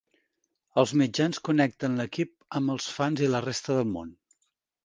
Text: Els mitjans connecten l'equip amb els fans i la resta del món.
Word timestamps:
Els 0.83 0.93
mitjans 1.01 1.39
connecten 1.49 1.99
l'equip 2.01 2.33
amb 2.61 2.75
els 2.77 2.89
fans 2.97 3.25
i 3.27 3.31
la 3.37 3.43
resta 3.49 3.81
del 3.81 3.93
món. 3.95 4.11